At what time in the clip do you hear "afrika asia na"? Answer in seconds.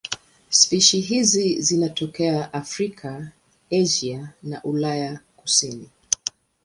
2.53-4.63